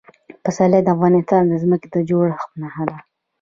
[0.43, 2.97] پسرلی د افغانستان د ځمکې د جوړښت نښه ده.